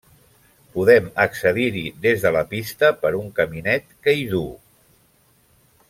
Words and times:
Podem 0.77 1.09
accedir-hi 1.25 1.83
des 2.07 2.25
de 2.25 2.31
la 2.37 2.43
pista 2.55 2.91
per 3.05 3.13
un 3.21 3.31
caminet 3.41 3.87
que 4.07 4.17
hi 4.19 4.25
duu. 4.33 4.49